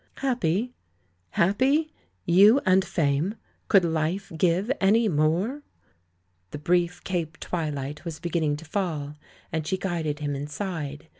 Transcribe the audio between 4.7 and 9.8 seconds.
any more?" The brief Cape tv/ilight was beginning to fall, and she